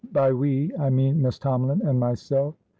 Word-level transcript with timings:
By 0.11 0.33
we 0.33 0.75
I 0.79 0.89
mean 0.89 1.21
Miss 1.21 1.37
Tomalin 1.37 1.87
and 1.87 1.99
myself. 1.99 2.55